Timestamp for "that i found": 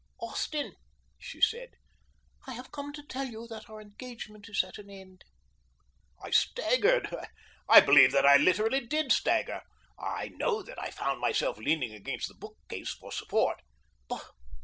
10.63-11.21